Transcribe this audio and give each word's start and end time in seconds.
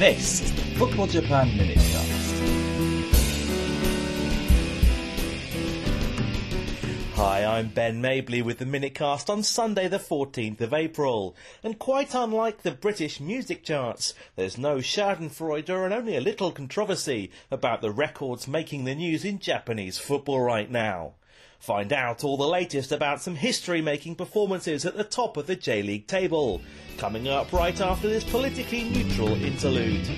This 0.00 0.40
is 0.40 0.52
the 0.54 0.62
Football 0.78 1.08
Japan 1.08 1.50
Minutecast. 1.50 2.30
Hi, 7.16 7.44
I'm 7.44 7.68
Ben 7.68 8.00
Mabley 8.00 8.40
with 8.40 8.56
the 8.56 8.64
Minutecast 8.64 9.28
on 9.28 9.42
Sunday 9.42 9.88
the 9.88 9.98
14th 9.98 10.62
of 10.62 10.72
April. 10.72 11.36
And 11.62 11.78
quite 11.78 12.14
unlike 12.14 12.62
the 12.62 12.70
British 12.70 13.20
music 13.20 13.62
charts, 13.62 14.14
there's 14.36 14.56
no 14.56 14.76
schadenfreude 14.76 15.68
and 15.68 15.92
only 15.92 16.16
a 16.16 16.22
little 16.22 16.50
controversy 16.50 17.30
about 17.50 17.82
the 17.82 17.90
records 17.90 18.48
making 18.48 18.86
the 18.86 18.94
news 18.94 19.22
in 19.22 19.38
Japanese 19.38 19.98
football 19.98 20.40
right 20.40 20.70
now. 20.70 21.12
Find 21.60 21.92
out 21.92 22.24
all 22.24 22.38
the 22.38 22.48
latest 22.48 22.90
about 22.90 23.20
some 23.20 23.34
history-making 23.34 24.14
performances 24.14 24.86
at 24.86 24.96
the 24.96 25.04
top 25.04 25.36
of 25.36 25.46
the 25.46 25.54
J-League 25.54 26.06
table. 26.06 26.62
Coming 26.96 27.28
up 27.28 27.52
right 27.52 27.78
after 27.82 28.08
this 28.08 28.24
politically 28.24 28.84
neutral 28.84 29.34
interlude. 29.44 30.08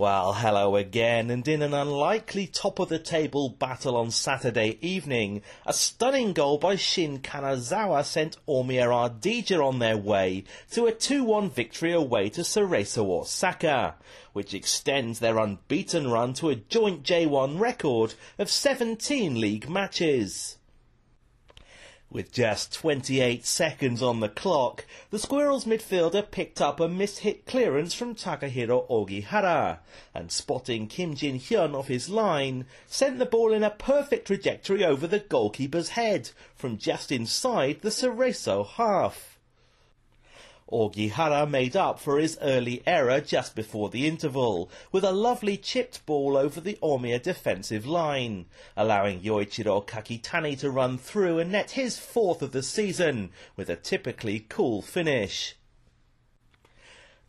Well, 0.00 0.32
hello 0.32 0.76
again, 0.76 1.28
and 1.28 1.46
in 1.46 1.60
an 1.60 1.74
unlikely 1.74 2.46
top 2.46 2.78
of 2.78 2.88
the 2.88 2.98
table 2.98 3.50
battle 3.50 3.98
on 3.98 4.10
Saturday 4.10 4.78
evening, 4.80 5.42
a 5.66 5.74
stunning 5.74 6.32
goal 6.32 6.56
by 6.56 6.76
Shin 6.76 7.18
Kanazawa 7.18 8.02
sent 8.06 8.38
Omiya 8.48 8.86
Ardija 8.86 9.62
on 9.62 9.78
their 9.78 9.98
way 9.98 10.44
to 10.70 10.86
a 10.86 10.92
2-1 10.92 11.50
victory 11.50 11.92
away 11.92 12.30
to 12.30 12.40
Cerezo 12.40 13.10
Osaka, 13.10 13.96
which 14.32 14.54
extends 14.54 15.18
their 15.18 15.36
unbeaten 15.36 16.10
run 16.10 16.32
to 16.32 16.48
a 16.48 16.54
joint 16.54 17.02
J1 17.02 17.60
record 17.60 18.14
of 18.38 18.48
17 18.48 19.38
league 19.38 19.68
matches. 19.68 20.56
With 22.12 22.32
just 22.32 22.72
28 22.72 23.46
seconds 23.46 24.02
on 24.02 24.18
the 24.18 24.28
clock, 24.28 24.84
the 25.10 25.18
Squirrels 25.20 25.64
midfielder 25.64 26.28
picked 26.28 26.60
up 26.60 26.80
a 26.80 26.88
mishit 26.88 27.46
clearance 27.46 27.94
from 27.94 28.16
Takahiro 28.16 28.88
Ogihara, 28.90 29.78
and 30.12 30.32
spotting 30.32 30.88
Kim 30.88 31.14
Jin 31.14 31.38
Hyun 31.38 31.72
off 31.72 31.86
his 31.86 32.08
line, 32.08 32.66
sent 32.88 33.20
the 33.20 33.26
ball 33.26 33.52
in 33.52 33.62
a 33.62 33.70
perfect 33.70 34.26
trajectory 34.26 34.84
over 34.84 35.06
the 35.06 35.20
goalkeeper's 35.20 35.90
head, 35.90 36.30
from 36.56 36.78
just 36.78 37.12
inside 37.12 37.80
the 37.82 37.90
Cerezo 37.90 38.66
half. 38.66 39.38
Ogihara 40.72 41.48
made 41.48 41.76
up 41.76 41.98
for 41.98 42.18
his 42.18 42.38
early 42.40 42.82
error 42.86 43.20
just 43.20 43.54
before 43.54 43.88
the 43.88 44.06
interval, 44.06 44.70
with 44.92 45.04
a 45.04 45.12
lovely 45.12 45.56
chipped 45.56 46.04
ball 46.06 46.36
over 46.36 46.60
the 46.60 46.78
Omiya 46.82 47.22
defensive 47.22 47.86
line, 47.86 48.46
allowing 48.76 49.20
Yoichiro 49.20 49.86
Kakitani 49.86 50.58
to 50.58 50.70
run 50.70 50.98
through 50.98 51.38
and 51.38 51.52
net 51.52 51.72
his 51.72 51.98
fourth 51.98 52.42
of 52.42 52.52
the 52.52 52.62
season, 52.62 53.30
with 53.56 53.68
a 53.68 53.76
typically 53.76 54.46
cool 54.48 54.82
finish. 54.82 55.56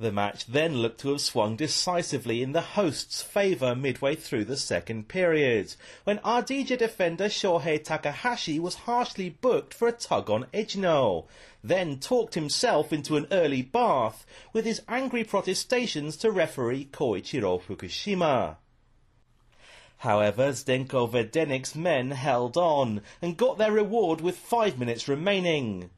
The 0.02 0.12
match 0.12 0.48
then 0.48 0.78
looked 0.78 1.02
to 1.02 1.10
have 1.10 1.22
swung 1.22 1.56
decisively 1.56 2.42
in 2.42 2.54
the 2.54 2.62
hosts' 2.74 3.22
favour 3.22 3.76
midway 3.76 4.16
through 4.16 4.46
the 4.46 4.58
second 4.58 5.08
period, 5.08 5.76
when 6.06 6.18
Ardija 6.26 6.76
defender 6.76 7.26
Shohei 7.26 7.84
Takahashi 7.84 8.58
was 8.58 8.90
harshly 8.90 9.30
booked 9.30 9.76
for 9.76 9.88
a 9.88 9.92
tug 9.92 10.28
on 10.32 10.48
Edno, 10.56 11.28
then 11.64 12.00
talked 12.00 12.34
himself 12.34 12.92
into 12.92 13.16
an 13.16 13.28
early 13.30 13.62
bath 13.62 14.26
with 14.54 14.66
his 14.66 14.82
angry 14.88 15.24
protestations 15.24 16.18
to 16.18 16.32
referee 16.32 16.90
Koichiro 16.92 17.62
Fukushima. 17.62 18.56
However, 19.98 20.52
Zdenko 20.52 21.12
Verdenik's 21.12 21.76
men 21.76 22.10
held 22.10 22.58
on 22.58 23.02
and 23.22 23.38
got 23.38 23.60
their 23.60 23.72
reward 23.72 24.20
with 24.20 24.36
five 24.36 24.80
minutes 24.80 25.08
remaining. 25.08 25.92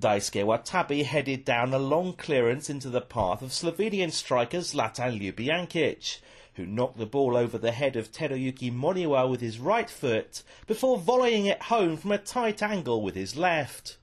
Daisuke 0.00 0.44
Watabe 0.44 1.04
headed 1.04 1.44
down 1.44 1.74
a 1.74 1.78
long 1.78 2.12
clearance 2.12 2.70
into 2.70 2.88
the 2.88 3.00
path 3.00 3.42
of 3.42 3.50
Slovenian 3.50 4.12
striker 4.12 4.58
Zlatan 4.58 5.18
Ljubijankic, 5.18 6.20
who 6.54 6.66
knocked 6.66 6.98
the 6.98 7.06
ball 7.06 7.36
over 7.36 7.58
the 7.58 7.72
head 7.72 7.96
of 7.96 8.12
Teruyuki 8.12 8.72
Moniwa 8.72 9.28
with 9.28 9.40
his 9.40 9.58
right 9.58 9.90
foot 9.90 10.44
before 10.68 10.98
volleying 10.98 11.46
it 11.46 11.62
home 11.62 11.96
from 11.96 12.12
a 12.12 12.18
tight 12.18 12.62
angle 12.62 13.02
with 13.02 13.16
his 13.16 13.36
left. 13.36 13.96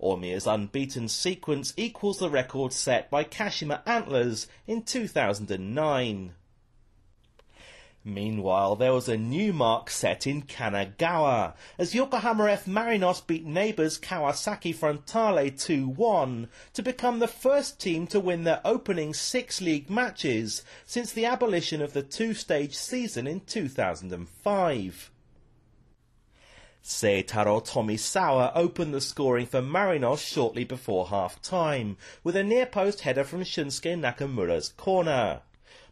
Omiya's 0.00 0.46
unbeaten 0.46 1.08
sequence 1.08 1.72
equals 1.76 2.18
the 2.18 2.28
record 2.28 2.72
set 2.72 3.08
by 3.08 3.22
Kashima 3.22 3.82
Antlers 3.86 4.48
in 4.66 4.82
2009. 4.82 6.34
Meanwhile, 8.08 8.76
there 8.76 8.92
was 8.92 9.08
a 9.08 9.16
new 9.16 9.52
mark 9.52 9.90
set 9.90 10.28
in 10.28 10.42
Kanagawa 10.42 11.54
as 11.76 11.92
Yokohama 11.92 12.48
F. 12.48 12.64
Marinos 12.66 13.26
beat 13.26 13.44
neighbours 13.44 13.98
Kawasaki 13.98 14.72
Frontale 14.72 15.50
2-1 15.50 16.46
to 16.74 16.82
become 16.84 17.18
the 17.18 17.26
first 17.26 17.80
team 17.80 18.06
to 18.06 18.20
win 18.20 18.44
their 18.44 18.60
opening 18.64 19.12
six 19.12 19.60
league 19.60 19.90
matches 19.90 20.62
since 20.84 21.10
the 21.12 21.24
abolition 21.24 21.82
of 21.82 21.94
the 21.94 22.02
two-stage 22.04 22.76
season 22.76 23.26
in 23.26 23.40
2005. 23.40 25.10
Seitaro 26.84 27.60
Tomisawa 27.60 28.52
opened 28.54 28.94
the 28.94 29.00
scoring 29.00 29.46
for 29.46 29.60
Marinos 29.60 30.24
shortly 30.24 30.62
before 30.62 31.08
half-time 31.08 31.96
with 32.22 32.36
a 32.36 32.44
near-post 32.44 33.00
header 33.00 33.24
from 33.24 33.42
Shunsuke 33.42 33.98
Nakamura's 33.98 34.68
corner 34.68 35.42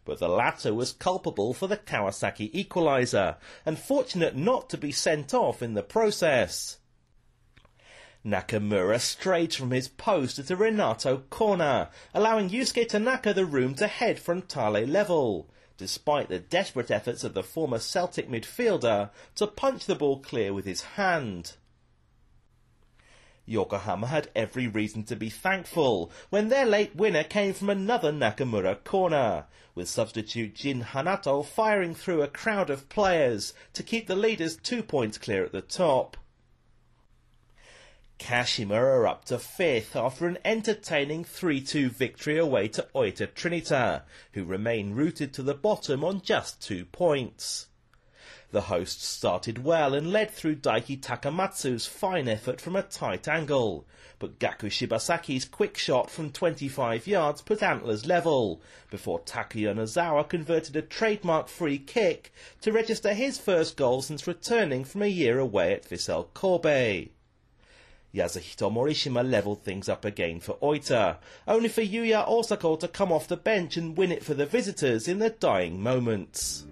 but 0.05 0.19
the 0.19 0.29
latter 0.29 0.73
was 0.73 0.93
culpable 0.93 1.53
for 1.53 1.67
the 1.67 1.77
Kawasaki 1.77 2.53
equaliser, 2.53 3.35
and 3.65 3.77
fortunate 3.77 4.35
not 4.35 4.69
to 4.69 4.77
be 4.77 4.91
sent 4.91 5.33
off 5.33 5.61
in 5.61 5.73
the 5.73 5.83
process. 5.83 6.77
Nakamura 8.25 8.99
strayed 8.99 9.53
from 9.53 9.71
his 9.71 9.87
post 9.87 10.39
at 10.39 10.49
a 10.49 10.55
Renato 10.55 11.17
corner, 11.29 11.89
allowing 12.13 12.49
Yusuke 12.49 12.87
Tanaka 12.87 13.33
the 13.33 13.45
room 13.45 13.75
to 13.75 13.87
head 13.87 14.17
frontale 14.17 14.87
level, 14.87 15.47
despite 15.77 16.29
the 16.29 16.39
desperate 16.39 16.89
efforts 16.89 17.23
of 17.23 17.33
the 17.33 17.43
former 17.43 17.77
Celtic 17.77 18.29
midfielder 18.29 19.11
to 19.35 19.45
punch 19.45 19.85
the 19.85 19.95
ball 19.95 20.19
clear 20.19 20.53
with 20.53 20.65
his 20.65 20.81
hand. 20.81 21.53
Yokohama 23.45 24.07
had 24.07 24.31
every 24.35 24.67
reason 24.67 25.03
to 25.03 25.15
be 25.15 25.29
thankful 25.29 26.11
when 26.29 26.49
their 26.49 26.65
late 26.65 26.95
winner 26.95 27.23
came 27.23 27.53
from 27.53 27.69
another 27.69 28.11
Nakamura 28.11 28.83
corner, 28.83 29.45
with 29.75 29.87
substitute 29.87 30.55
Jin 30.55 30.81
Hanato 30.83 31.45
firing 31.45 31.93
through 31.93 32.21
a 32.21 32.27
crowd 32.27 32.69
of 32.69 32.89
players 32.89 33.53
to 33.73 33.83
keep 33.83 34.07
the 34.07 34.15
leaders 34.15 34.57
two 34.57 34.81
points 34.81 35.17
clear 35.17 35.43
at 35.43 35.51
the 35.51 35.61
top. 35.61 36.17
Kashima 38.17 38.75
are 38.75 39.05
up 39.05 39.25
to 39.25 39.37
fifth 39.37 39.95
after 39.95 40.25
an 40.25 40.37
entertaining 40.45 41.25
3-2 41.25 41.89
victory 41.91 42.37
away 42.37 42.67
to 42.69 42.87
Oita 42.95 43.27
Trinita, 43.27 44.03
who 44.31 44.45
remain 44.45 44.93
rooted 44.93 45.33
to 45.33 45.43
the 45.43 45.53
bottom 45.53 46.03
on 46.03 46.21
just 46.21 46.61
two 46.61 46.85
points. 46.85 47.67
The 48.51 48.61
hosts 48.61 49.05
started 49.05 49.63
well 49.63 49.93
and 49.93 50.11
led 50.11 50.31
through 50.31 50.57
Daiki 50.57 50.99
Takamatsu's 51.01 51.87
fine 51.87 52.27
effort 52.27 52.61
from 52.61 52.75
a 52.75 52.83
tight 52.83 53.27
angle, 53.27 53.85
but 54.19 54.39
Gaku 54.39 54.69
Shibasaki's 54.69 55.45
quick 55.45 55.77
shot 55.77 56.09
from 56.09 56.31
25 56.31 57.07
yards 57.07 57.41
put 57.41 57.63
Antlers 57.63 58.05
level, 58.05 58.61
before 58.89 59.19
Takuya 59.19 59.73
Nozawa 59.73 60.29
converted 60.29 60.75
a 60.75 60.81
trademark 60.81 61.47
free 61.47 61.79
kick 61.79 62.31
to 62.61 62.71
register 62.71 63.13
his 63.13 63.37
first 63.39 63.75
goal 63.75 64.01
since 64.01 64.27
returning 64.27 64.85
from 64.85 65.01
a 65.01 65.07
year 65.07 65.39
away 65.39 65.73
at 65.73 65.89
Vissel 65.89 66.27
Kobe. 66.33 67.09
Yasuhito 68.13 68.71
Morishima 68.71 69.29
levelled 69.29 69.63
things 69.63 69.89
up 69.89 70.05
again 70.05 70.39
for 70.39 70.53
Oita, 70.61 71.17
only 71.47 71.67
for 71.67 71.81
Yuya 71.81 72.25
Osako 72.25 72.79
to 72.79 72.87
come 72.87 73.11
off 73.11 73.27
the 73.27 73.35
bench 73.35 73.75
and 73.75 73.97
win 73.97 74.11
it 74.11 74.23
for 74.23 74.33
the 74.33 74.45
visitors 74.45 75.07
in 75.07 75.19
the 75.19 75.31
dying 75.31 75.81
moments. 75.81 76.65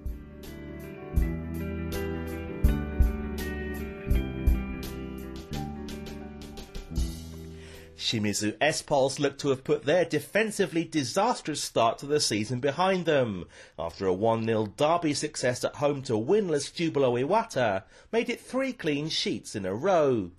Shimizu 8.03 8.58
S-Pulse 8.59 9.17
look 9.17 9.38
to 9.40 9.50
have 9.50 9.64
put 9.64 9.85
their 9.85 10.03
defensively 10.03 10.84
disastrous 10.84 11.64
start 11.64 11.97
to 12.00 12.05
the 12.05 12.20
season 12.20 12.59
behind 12.59 13.05
them, 13.05 13.46
after 13.79 14.08
a 14.08 14.14
1-0 14.14 14.76
derby 14.76 15.14
success 15.14 15.64
at 15.64 15.76
home 15.76 16.02
to 16.03 16.14
winless 16.14 16.73
Jubilo 16.73 17.17
Iwata 17.17 17.84
made 18.11 18.29
it 18.29 18.41
three 18.41 18.73
clean 18.73 19.08
sheets 19.08 19.55
in 19.55 19.66
a 19.66 19.73
row. 19.73 20.32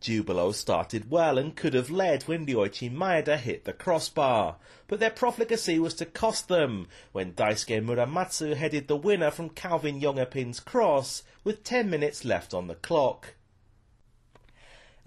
Jubilo 0.00 0.52
started 0.54 1.10
well 1.10 1.36
and 1.36 1.54
could 1.54 1.74
have 1.74 1.90
led 1.90 2.22
when 2.22 2.46
Ryoichi 2.46 2.90
Maeda 2.90 3.36
hit 3.36 3.64
the 3.64 3.72
crossbar, 3.72 4.56
but 4.86 5.00
their 5.00 5.10
profligacy 5.10 5.78
was 5.78 5.92
to 5.94 6.06
cost 6.06 6.48
them 6.48 6.88
when 7.12 7.34
Daisuke 7.34 7.84
Muramatsu 7.84 8.54
headed 8.54 8.88
the 8.88 8.96
winner 8.96 9.30
from 9.30 9.50
Calvin 9.50 10.00
Jong-a-Pin's 10.00 10.60
cross 10.60 11.22
with 11.44 11.64
10 11.64 11.90
minutes 11.90 12.24
left 12.24 12.54
on 12.54 12.66
the 12.66 12.76
clock. 12.76 13.34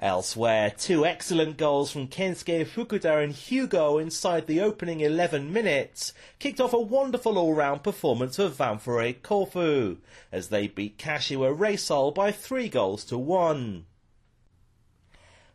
Elsewhere, 0.01 0.73
two 0.75 1.05
excellent 1.05 1.57
goals 1.57 1.91
from 1.91 2.07
Kensuke 2.07 2.65
Fukuda 2.65 3.23
and 3.23 3.33
Hugo 3.33 3.99
inside 3.99 4.47
the 4.47 4.59
opening 4.59 4.99
11 4.99 5.53
minutes 5.53 6.11
kicked 6.39 6.59
off 6.59 6.73
a 6.73 6.79
wonderful 6.79 7.37
all-round 7.37 7.83
performance 7.83 8.37
for 8.37 8.49
Ventforet 8.49 9.21
Kofu 9.21 9.97
as 10.31 10.47
they 10.47 10.67
beat 10.67 10.97
Kashiwa 10.97 11.55
Reysol 11.55 12.15
by 12.15 12.31
three 12.31 12.67
goals 12.67 13.05
to 13.05 13.17
one. 13.19 13.85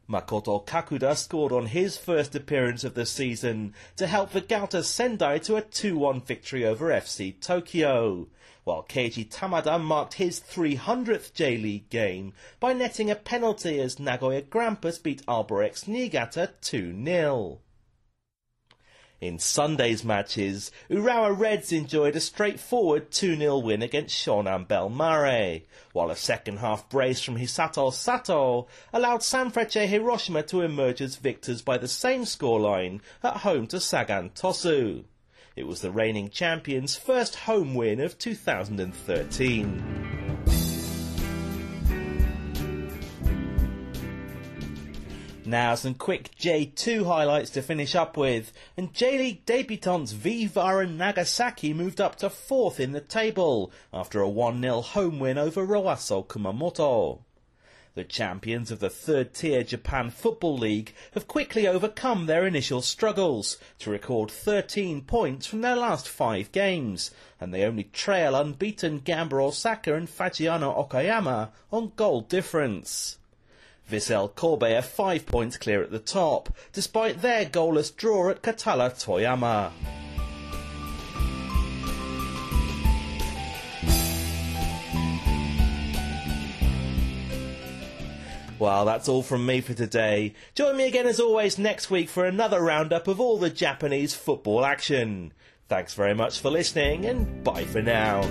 Makoto 0.08 0.64
Kakuda 0.64 1.16
scored 1.16 1.50
on 1.50 1.66
his 1.66 1.96
first 1.96 2.36
appearance 2.36 2.84
of 2.84 2.94
the 2.94 3.04
season 3.04 3.74
to 3.96 4.06
help 4.06 4.32
Vegalta 4.32 4.84
Sendai 4.84 5.38
to 5.38 5.56
a 5.56 5.62
2-1 5.62 6.24
victory 6.24 6.64
over 6.64 6.90
FC 6.90 7.34
Tokyo, 7.40 8.28
while 8.62 8.84
Keiji 8.84 9.28
Tamada 9.28 9.82
marked 9.82 10.14
his 10.14 10.38
300th 10.38 11.32
J-League 11.34 11.90
game 11.90 12.34
by 12.60 12.72
netting 12.72 13.10
a 13.10 13.16
penalty 13.16 13.80
as 13.80 13.98
Nagoya 13.98 14.42
Grampus 14.42 15.02
beat 15.02 15.26
Albirex 15.26 15.88
Niigata 15.88 16.50
2-0. 16.62 17.58
In 19.18 19.38
Sunday's 19.38 20.04
matches, 20.04 20.70
Urawa 20.90 21.38
Reds 21.38 21.72
enjoyed 21.72 22.16
a 22.16 22.20
straightforward 22.20 23.10
2-0 23.10 23.62
win 23.62 23.80
against 23.80 24.14
Shonan 24.14 24.66
Bellmare, 24.66 25.62
while 25.94 26.10
a 26.10 26.16
second 26.16 26.58
half 26.58 26.86
brace 26.90 27.22
from 27.22 27.38
Hisato 27.38 27.90
Sato 27.90 28.66
allowed 28.92 29.20
Sanfrecce 29.20 29.86
Hiroshima 29.86 30.42
to 30.44 30.60
emerge 30.60 31.00
as 31.00 31.16
victors 31.16 31.62
by 31.62 31.78
the 31.78 31.88
same 31.88 32.24
scoreline 32.24 33.00
at 33.22 33.38
home 33.38 33.66
to 33.68 33.80
Sagan 33.80 34.30
Tosu. 34.30 35.04
It 35.56 35.66
was 35.66 35.80
the 35.80 35.90
reigning 35.90 36.28
champions' 36.28 36.96
first 36.96 37.36
home 37.36 37.74
win 37.74 38.00
of 38.00 38.18
2013. 38.18 40.15
Now 45.48 45.76
some 45.76 45.94
quick 45.94 46.34
J2 46.40 47.06
highlights 47.06 47.50
to 47.50 47.62
finish 47.62 47.94
up 47.94 48.16
with. 48.16 48.52
And 48.76 48.92
J-League 48.92 49.46
debutants 49.46 50.12
V-Varen 50.12 50.96
Nagasaki 50.96 51.72
moved 51.72 52.00
up 52.00 52.16
to 52.16 52.28
fourth 52.28 52.80
in 52.80 52.90
the 52.90 53.00
table 53.00 53.70
after 53.92 54.20
a 54.20 54.28
1-0 54.28 54.82
home 54.82 55.20
win 55.20 55.38
over 55.38 55.64
Roasso 55.64 56.26
Kumamoto. 56.26 57.20
The 57.94 58.02
champions 58.02 58.72
of 58.72 58.80
the 58.80 58.90
third 58.90 59.34
tier 59.34 59.62
Japan 59.62 60.10
Football 60.10 60.58
League 60.58 60.92
have 61.14 61.28
quickly 61.28 61.68
overcome 61.68 62.26
their 62.26 62.44
initial 62.44 62.82
struggles 62.82 63.56
to 63.78 63.90
record 63.90 64.32
13 64.32 65.02
points 65.02 65.46
from 65.46 65.60
their 65.60 65.76
last 65.76 66.08
five 66.08 66.50
games, 66.50 67.12
and 67.40 67.54
they 67.54 67.62
only 67.62 67.84
trail 67.84 68.34
unbeaten 68.34 68.98
Gamba 68.98 69.36
Osaka 69.36 69.94
and 69.94 70.08
Fagiano 70.08 70.76
Okayama 70.88 71.50
on 71.70 71.92
goal 71.94 72.22
difference. 72.22 73.18
Vissel 73.90 74.34
Kobe 74.34 74.74
are 74.74 74.82
five 74.82 75.26
points 75.26 75.56
clear 75.56 75.82
at 75.82 75.90
the 75.90 75.98
top, 75.98 76.48
despite 76.72 77.22
their 77.22 77.44
goalless 77.44 77.94
draw 77.94 78.30
at 78.30 78.42
Kataller 78.42 78.90
Toyama. 78.90 79.70
Well, 88.58 88.86
that's 88.86 89.08
all 89.08 89.22
from 89.22 89.44
me 89.44 89.60
for 89.60 89.74
today. 89.74 90.32
Join 90.54 90.78
me 90.78 90.86
again 90.86 91.06
as 91.06 91.20
always 91.20 91.58
next 91.58 91.90
week 91.90 92.08
for 92.08 92.24
another 92.24 92.62
roundup 92.62 93.06
of 93.06 93.20
all 93.20 93.36
the 93.36 93.50
Japanese 93.50 94.14
football 94.14 94.64
action. 94.64 95.32
Thanks 95.68 95.94
very 95.94 96.14
much 96.14 96.40
for 96.40 96.50
listening 96.50 97.04
and 97.04 97.44
bye 97.44 97.64
for 97.64 97.82
now. 97.82 98.22